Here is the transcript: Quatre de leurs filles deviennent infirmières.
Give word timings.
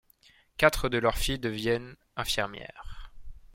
Quatre 0.57 0.89
de 0.89 0.97
leurs 0.97 1.19
filles 1.19 1.37
deviennent 1.37 1.95
infirmières. 2.15 3.13